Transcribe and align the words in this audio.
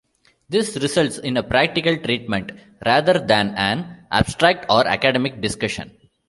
This 0.49 0.75
results 0.77 1.19
in 1.19 1.37
a 1.37 1.43
practical 1.43 1.95
treatment 1.95 2.53
rather 2.87 3.19
than 3.19 3.49
an 3.49 3.97
abstract 4.09 4.65
or 4.67 4.87
academic 4.87 5.41
discussion. 5.41 5.91